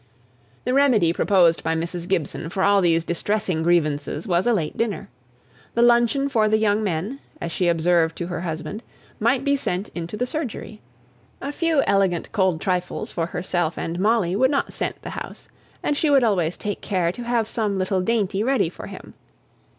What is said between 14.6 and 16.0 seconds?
scent the house, and